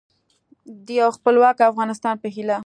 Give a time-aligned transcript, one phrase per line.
[0.85, 2.57] د یو خپلواک افغانستان په هیله